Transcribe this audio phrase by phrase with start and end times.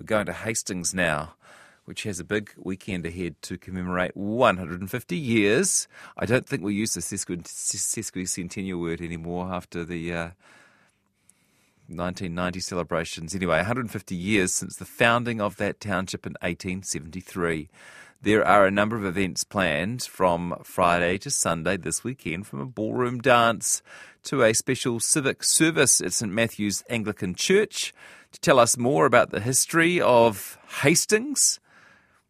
[0.00, 1.34] We're going to Hastings now,
[1.84, 5.88] which has a big weekend ahead to commemorate 150 years.
[6.16, 10.30] I don't think we use the sesquicentennial word anymore after the uh,
[11.88, 13.34] 1990 celebrations.
[13.34, 17.68] Anyway, 150 years since the founding of that township in 1873.
[18.22, 22.66] There are a number of events planned from Friday to Sunday this weekend, from a
[22.66, 23.82] ballroom dance
[24.24, 27.92] to a special civic service at St Matthew's Anglican Church.
[28.32, 31.58] To tell us more about the history of Hastings,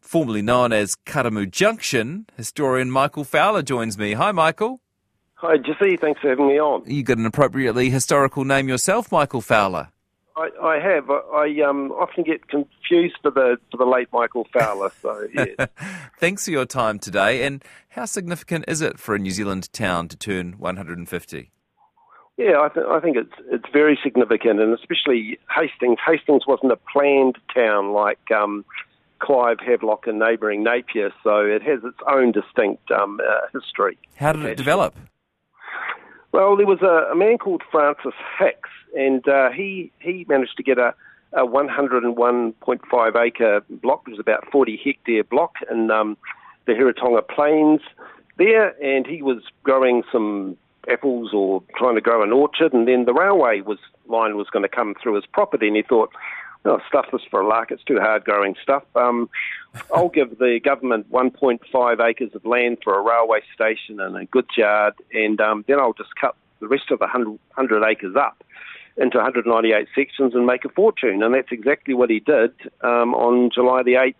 [0.00, 4.14] formerly known as Karamu Junction, historian Michael Fowler joins me.
[4.14, 4.80] Hi, Michael.
[5.34, 5.96] Hi, Jesse.
[5.96, 6.84] Thanks for having me on.
[6.86, 9.88] You got an appropriately historical name yourself, Michael Fowler.
[10.36, 11.10] I, I have.
[11.10, 14.90] I, I um, often get confused for the for the late Michael Fowler.
[15.02, 15.66] So yeah.
[16.18, 17.44] Thanks for your time today.
[17.44, 21.50] And how significant is it for a New Zealand town to turn 150?
[22.42, 25.98] Yeah, I, th- I think it's it's very significant, and especially Hastings.
[26.04, 28.64] Hastings wasn't a planned town like um,
[29.20, 33.96] Clive, Havelock, and neighbouring Napier, so it has its own distinct um, uh, history.
[34.16, 34.96] How did it develop?
[36.32, 40.62] Well, there was a, a man called Francis Hicks and uh, he he managed to
[40.62, 40.94] get a,
[41.32, 46.16] a 101.5 acre block, which is about 40 hectare block in um,
[46.66, 47.80] the Heretaunga Plains
[48.38, 50.56] there, and he was growing some
[50.90, 54.62] apples or trying to grow an orchard, and then the railway was line was going
[54.62, 56.10] to come through his property, and he thought.
[56.64, 57.72] Oh, stuff this for a lark.
[57.72, 58.84] It's too hard growing stuff.
[58.94, 59.28] Um,
[59.92, 64.56] I'll give the government 1.5 acres of land for a railway station and a goods
[64.56, 68.44] yard, and um, then I'll just cut the rest of the 100, 100 acres up
[68.96, 71.22] into 198 sections and make a fortune.
[71.22, 72.52] And that's exactly what he did
[72.82, 74.14] um, on July the 8th,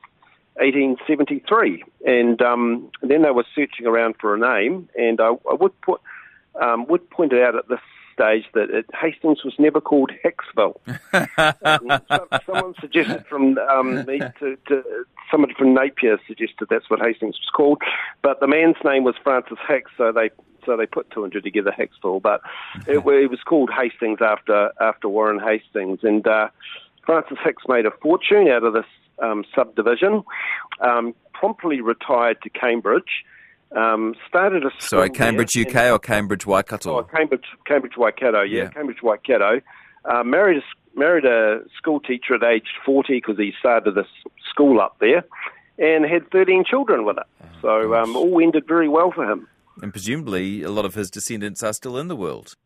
[0.56, 1.84] 1873.
[2.06, 6.00] And um, then they were searching around for a name, and I, I would put
[6.60, 7.80] um, would point out at this
[8.12, 10.78] stage that it, Hastings was never called Hicksville.
[11.64, 12.00] um,
[12.46, 14.82] someone suggested from um, me to, to,
[15.30, 17.80] somebody from Napier suggested that's what Hastings was called,
[18.22, 20.30] but the man's name was Francis Hicks, so they
[20.64, 22.22] so they put two and two together, Hicksville.
[22.22, 22.42] But
[22.86, 26.48] it, it, was called Hastings after after Warren Hastings, and uh,
[27.04, 28.86] Francis Hicks made a fortune out of this
[29.20, 30.22] um, subdivision.
[30.80, 33.24] Um, promptly retired to Cambridge.
[33.76, 36.98] Um, started a sorry Cambridge UK or Cambridge Waikato?
[36.98, 38.68] Oh, Cambridge Cambridge Waikato, yeah, yeah.
[38.68, 39.60] Cambridge Waikato.
[40.04, 44.06] Uh, married a married a school teacher at age forty because he started this
[44.50, 45.24] school up there,
[45.78, 47.26] and had thirteen children with it.
[47.42, 49.48] Oh, so um, all ended very well for him.
[49.80, 52.56] And presumably, a lot of his descendants are still in the world.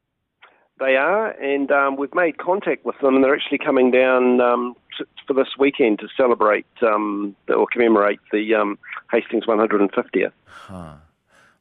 [0.79, 4.75] They are, and um, we've made contact with them, and they're actually coming down um,
[4.99, 8.79] to, for this weekend to celebrate um, or commemorate the um,
[9.11, 10.33] Hastings 150th.
[10.45, 10.95] Huh.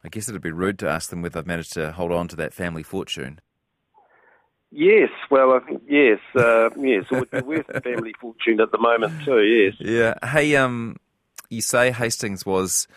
[0.03, 2.35] I guess it'd be rude to ask them whether they've managed to hold on to
[2.35, 3.39] that family fortune.
[4.69, 8.71] Yes, well, I think yes, uh, yes, it would be worth a family fortune at
[8.71, 9.41] the moment too.
[9.41, 9.75] Yes.
[9.79, 10.15] Yeah.
[10.27, 10.97] Hey, um,
[11.49, 12.87] you say Hastings was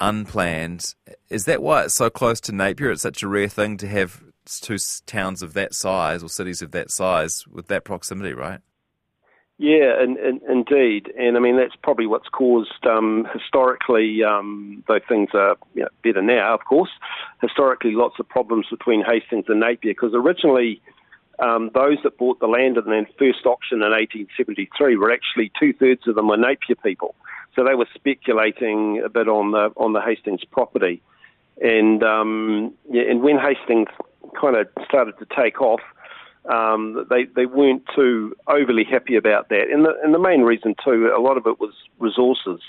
[0.00, 0.94] unplanned.
[1.28, 2.90] Is that why it's so close to Napier?
[2.90, 4.24] It's such a rare thing to have
[4.58, 8.60] two towns of that size or cities of that size with that proximity, right?
[9.62, 10.16] Yeah, and,
[10.48, 15.82] indeed, and I mean that's probably what's caused um, historically, um, though things are you
[15.82, 16.88] know, better now, of course.
[17.42, 20.80] Historically, lots of problems between Hastings and Napier because originally
[21.40, 25.74] um, those that bought the land in the first auction in 1873 were actually two
[25.74, 27.14] thirds of them were Napier people.
[27.54, 31.02] So they were speculating a bit on the on the Hastings property,
[31.60, 33.88] and um, yeah, and when Hastings
[34.38, 35.80] kind of started to take off,
[36.46, 39.68] um, they they weren't too overly happy about that.
[39.72, 42.60] And the and the main reason too, a lot of it was resources,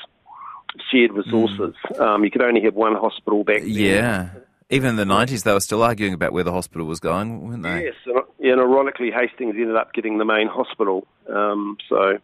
[0.92, 1.76] shared resources.
[1.92, 2.00] Mm.
[2.00, 3.70] Um, you could only have one hospital back then.
[3.70, 4.30] Yeah.
[4.74, 7.64] Even in the 90s, they were still arguing about where the hospital was going, weren't
[7.64, 7.84] they?
[7.84, 11.06] Yes, and, and ironically, Hastings ended up getting the main hospital.
[11.28, 12.20] Um, so,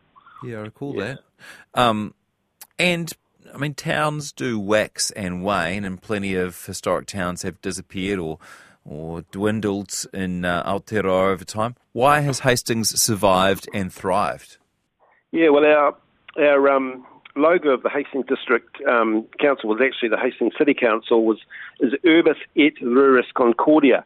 [0.45, 1.15] yeah, I recall yeah.
[1.15, 1.19] that.
[1.73, 2.13] Um,
[2.79, 3.11] and
[3.53, 8.39] I mean, towns do wax and wane, and plenty of historic towns have disappeared or
[8.87, 11.75] or dwindled in uh, Aotearoa over time.
[11.91, 14.57] Why has Hastings survived and thrived?
[15.31, 15.95] Yeah, well, our
[16.39, 17.05] our um,
[17.35, 21.39] logo of the Hastings District um, Council was actually the Hastings City Council was
[21.79, 24.05] is Urbis et Ruris Concordia,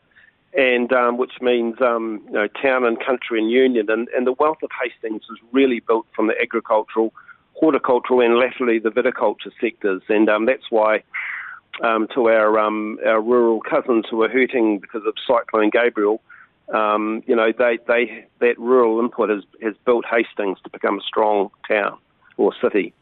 [0.57, 3.89] and um, which means um, you know town and country and union.
[3.89, 7.13] And, and the wealth of Hastings was really built from the agricultural
[7.53, 11.03] horticultural and latterly the viticulture sectors, and um, that's why
[11.83, 16.21] um, to our um, our rural cousins who are hurting because of Cyclone Gabrielle.
[16.73, 21.03] um, you know, they, they that rural input has has built Hastings to become a
[21.03, 21.97] strong town
[22.37, 22.93] or city.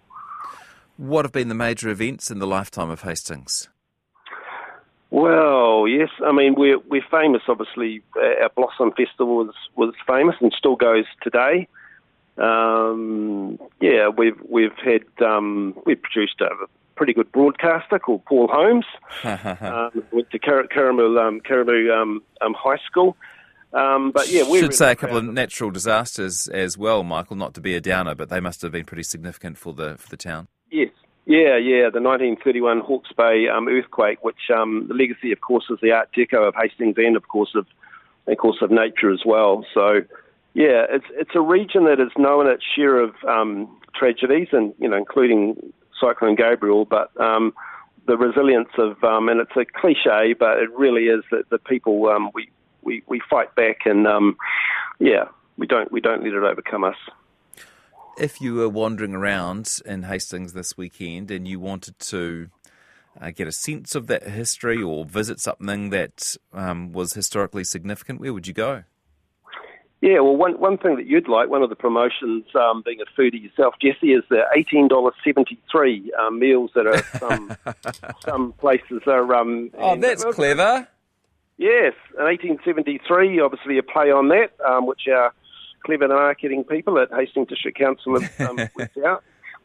[0.97, 3.69] What have been the major events in the lifetime of Hastings?
[5.11, 6.09] Well, yes.
[6.25, 7.43] I mean, we're we're famous.
[7.47, 11.67] Obviously, our Blossom Festival was was famous and still goes today.
[12.39, 16.49] Um, yeah, we've we've had um, we've produced a
[16.95, 18.85] pretty good broadcaster called Paul Holmes.
[19.23, 23.15] um, went to Kar- Karamu, um, Karamu um, um, High School.
[23.71, 27.35] Um, but yeah, we should say a couple of natural disasters as well, Michael.
[27.35, 30.09] Not to be a downer, but they must have been pretty significant for the for
[30.09, 30.47] the town.
[30.71, 30.89] Yes,
[31.25, 31.89] yeah, yeah.
[31.93, 36.09] The 1931 Hawke's Bay um, earthquake, which um, the legacy, of course, is the Art
[36.17, 37.67] Deco of Hastings and, of course, of
[38.25, 39.65] of course of nature as well.
[39.73, 40.01] So,
[40.53, 44.89] yeah, it's it's a region that is known its share of um, tragedies, and you
[44.89, 47.53] know, including Cyclone Gabrielle, but um,
[48.07, 52.07] the resilience of, um, and it's a cliche, but it really is that the people
[52.07, 52.49] um, we
[52.81, 54.37] we, we fight back and um,
[54.99, 55.25] yeah,
[55.57, 56.95] we don't we don't let it overcome us.
[58.17, 62.49] If you were wandering around in Hastings this weekend and you wanted to
[63.19, 68.19] uh, get a sense of that history or visit something that um, was historically significant,
[68.19, 68.83] where would you go?
[70.01, 73.19] Yeah, well, one one thing that you'd like, one of the promotions, um, being a
[73.19, 77.57] foodie yourself, Jesse, is the eighteen dollars seventy three um, meals that are some
[78.23, 79.33] some places are.
[79.35, 80.87] Um, oh, that's and, clever.
[81.57, 85.33] Yes, in 1873, obviously a play on that, um, which our
[85.83, 89.23] clever marketing people at Hastings District Council have um, worked out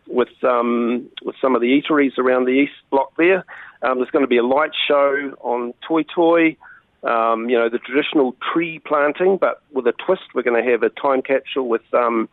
[0.08, 3.44] with um, with some of the eateries around the east block there.
[3.82, 6.56] Um, there's going to be a light show on Toy Toi,
[7.04, 10.22] um, you know, the traditional tree planting, but with a twist.
[10.34, 12.28] We're going to have a time capsule with um,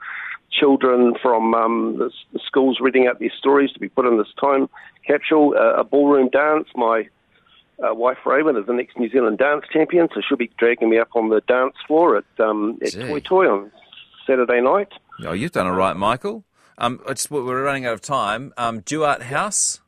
[0.52, 4.34] children from um, the, the schools reading out their stories to be put in this
[4.40, 4.70] time
[5.06, 5.54] capsule.
[5.58, 6.68] Uh, a ballroom dance.
[6.76, 7.08] My
[7.84, 10.98] uh, wife Raven is the next New Zealand dance champion, so she'll be dragging me
[11.00, 13.72] up on the dance floor at um, at Toi Toi on
[14.26, 14.90] Saturday night.
[15.26, 16.44] Oh, you've done it right, Michael.
[16.78, 18.54] Um, just, we're running out of time.
[18.58, 19.82] Um, Duart House.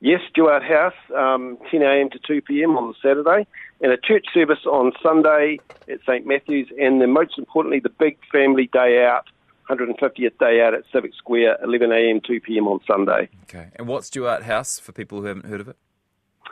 [0.00, 2.10] Yes, Duart House, um, 10 a.m.
[2.10, 2.76] to 2 p.m.
[2.76, 3.46] on the Saturday,
[3.82, 5.58] and a church service on Sunday
[5.88, 9.26] at St Matthew's, and then most importantly, the big family day out,
[9.68, 12.20] 150th day out at Civic Square, 11 a.m.
[12.24, 12.68] 2 p.m.
[12.68, 13.28] on Sunday.
[13.44, 15.76] Okay, and what's Duart House for people who haven't heard of it?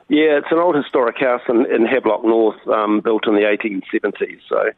[0.09, 4.41] Yeah, it's an old historic house in, in Havelock North, um, built in the 1870s.
[4.49, 4.71] So,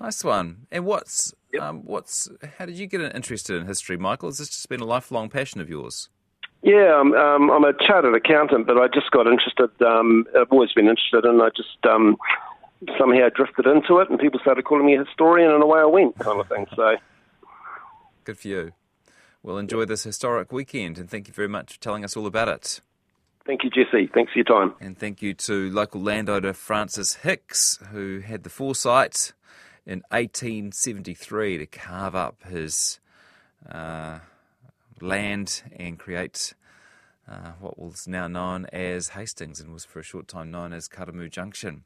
[0.00, 0.66] nice one.
[0.70, 1.62] And what's yep.
[1.62, 4.30] um, what's how did you get interested in history, Michael?
[4.30, 6.08] Has this just been a lifelong passion of yours?
[6.62, 9.70] Yeah, um, um, I'm a chartered accountant, but I just got interested.
[9.82, 12.16] Um, I've always been interested, and I just um,
[12.96, 16.16] somehow drifted into it, and people started calling me a historian, and away I went,
[16.18, 16.66] kind of thing.
[16.76, 16.96] So,
[18.24, 18.72] good for you.
[19.42, 22.48] Well, enjoy this historic weekend, and thank you very much for telling us all about
[22.48, 22.80] it.
[23.44, 24.08] Thank you, Jesse.
[24.14, 24.74] Thanks for your time.
[24.80, 29.32] And thank you to local landowner Francis Hicks, who had the foresight
[29.84, 33.00] in 1873 to carve up his
[33.68, 34.20] uh,
[35.02, 36.54] land and create
[37.28, 40.88] uh, what was now known as Hastings and was for a short time known as
[40.88, 41.84] Karamu Junction.